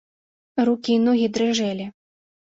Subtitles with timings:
[0.69, 1.85] Рукі і ногі дрыжэлі.